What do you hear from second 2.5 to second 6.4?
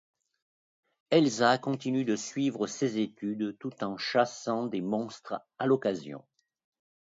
ses études tout en chassant des monstres à l'occasion.